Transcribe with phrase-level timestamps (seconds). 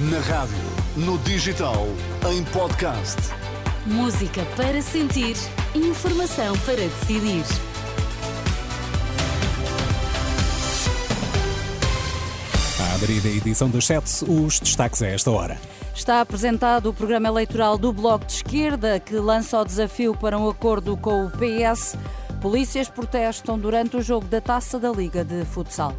[0.00, 0.56] Na rádio,
[0.96, 1.88] no digital,
[2.30, 3.16] em podcast.
[3.84, 5.34] Música para sentir,
[5.74, 7.42] informação para decidir.
[12.80, 15.58] A abrir a edição das 7, os destaques a esta hora.
[15.92, 20.48] Está apresentado o programa eleitoral do Bloco de Esquerda, que lança o desafio para um
[20.48, 21.96] acordo com o PS.
[22.40, 25.92] Polícias protestam durante o jogo da Taça da Liga de Futsal.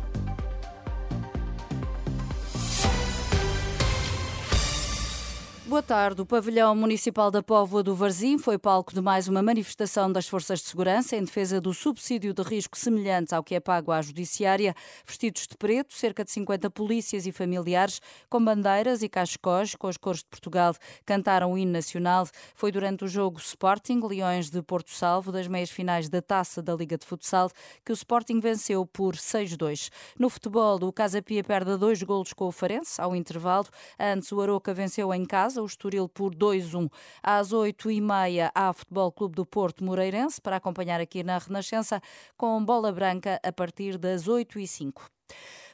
[5.69, 6.19] Boa tarde.
[6.19, 10.61] O pavilhão municipal da Póvoa do Varzim foi palco de mais uma manifestação das forças
[10.61, 14.73] de segurança em defesa do subsídio de risco semelhante ao que é pago à judiciária.
[15.05, 19.95] Vestidos de preto, cerca de 50 polícias e familiares com bandeiras e cachecós com as
[19.95, 20.73] cores de Portugal
[21.05, 22.27] cantaram o hino nacional.
[22.55, 26.73] Foi durante o jogo Sporting Leões de Porto Salvo das meias finais da Taça da
[26.73, 27.51] Liga de Futsal
[27.85, 29.91] que o Sporting venceu por 6-2.
[30.17, 33.67] No futebol, o Casa Pia perde dois golos com o Farense ao intervalo.
[33.99, 36.89] Antes o Aroca venceu em casa o Estoril por 2-1.
[37.21, 42.01] Às 8h30 há Futebol Clube do Porto Moreirense para acompanhar aqui na Renascença
[42.37, 45.01] com bola branca a partir das 8h05.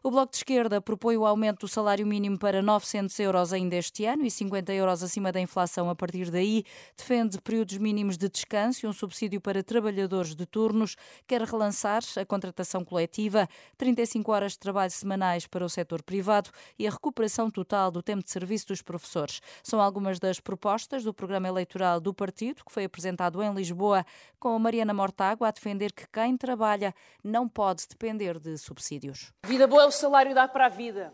[0.06, 4.06] O Bloco de Esquerda propõe o aumento do salário mínimo para 900 euros ainda este
[4.06, 6.64] ano e 50 euros acima da inflação a partir daí.
[6.96, 10.96] Defende períodos mínimos de descanso e um subsídio para trabalhadores de turnos.
[11.26, 16.86] Quer relançar a contratação coletiva, 35 horas de trabalho semanais para o setor privado e
[16.86, 19.42] a recuperação total do tempo de serviço dos professores.
[19.64, 24.06] São algumas das propostas do programa eleitoral do partido, que foi apresentado em Lisboa,
[24.40, 29.34] com Mariana Mortágua a defender que quem trabalha não pode depender de subsídios.
[29.44, 31.14] Vida boa é salário dá para a vida.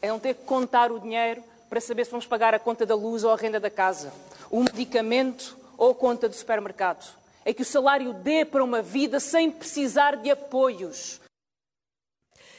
[0.00, 2.94] É não ter que contar o dinheiro para saber se vamos pagar a conta da
[2.94, 4.12] luz ou a renda da casa,
[4.50, 7.06] o medicamento ou a conta do supermercado.
[7.44, 11.20] É que o salário dê para uma vida sem precisar de apoios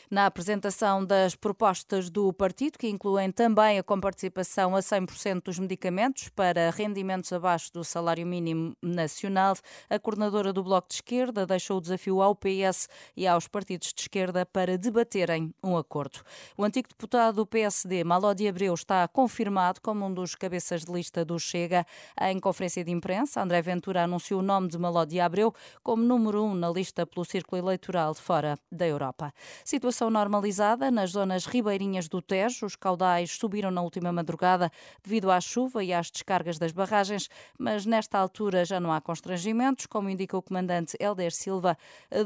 [0.10, 6.30] na apresentação das propostas do partido, que incluem também a comparticipação a 100% dos medicamentos
[6.30, 9.56] para rendimentos abaixo do salário mínimo nacional.
[9.88, 14.02] A coordenadora do Bloco de Esquerda deixou o desafio ao PS e aos partidos de
[14.02, 16.22] esquerda para debaterem um acordo.
[16.58, 21.24] O antigo deputado do PSD, Malodi Abreu, está confirmado como um dos cabeças de lista
[21.24, 21.86] do Chega.
[22.20, 25.54] Em conferência de imprensa, André Ventura anunciou o nome de Malodi Abreu
[25.84, 29.32] como número um na lista pelo círculo eleitoral de fora da Europa.
[29.64, 32.66] Situação situação normalizada nas zonas ribeirinhas do Tejo.
[32.66, 34.72] Os caudais subiram na última madrugada
[35.04, 37.28] devido à chuva e às descargas das barragens,
[37.60, 41.76] mas nesta altura já não há constrangimentos, como indica o comandante Helder Silva,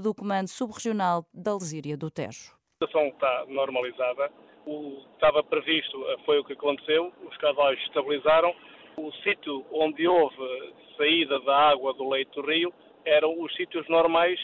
[0.03, 2.53] do Comando Subregional da Lesíria do Tejo.
[2.79, 4.29] A situação está normalizada.
[4.67, 7.12] O que estava previsto foi o que aconteceu.
[7.28, 8.53] Os caudais estabilizaram.
[8.97, 10.35] O sítio onde houve
[10.95, 12.72] saída da água do leito do rio
[13.03, 14.39] eram os sítios normais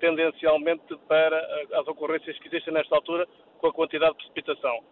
[0.00, 1.38] tendencialmente para
[1.74, 3.26] as ocorrências que existem nesta altura
[3.58, 4.84] com a quantidade de precipitação.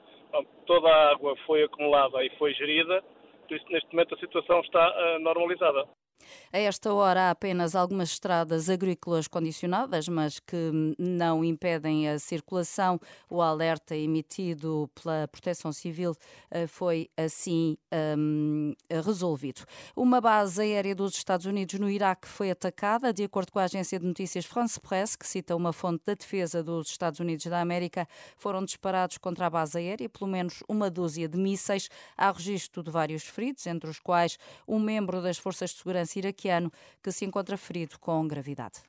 [0.67, 3.03] Toda a água foi acumulada e foi gerida,
[3.49, 5.89] por isso neste momento a situação está eh, normalizada.
[6.53, 13.01] A esta hora há apenas algumas estradas agrícolas condicionadas, mas que não impedem a circulação.
[13.29, 16.15] O alerta emitido pela Proteção Civil
[16.51, 17.77] eh, foi assim
[18.17, 18.75] um,
[19.05, 19.65] resolvido.
[19.97, 23.99] Uma base aérea dos Estados Unidos no Iraque foi atacada, de acordo com a agência
[23.99, 28.07] de notícias France Press, que cita uma fonte da defesa dos Estados Unidos da América.
[28.37, 31.89] Foram disparados contra a base aérea pelo menos uma dúzia de mísseis.
[32.17, 36.71] Há registro de vários feridos, entre os quais um membro das forças de segurança iraquiano
[37.03, 38.81] que se encontra ferido com gravidade.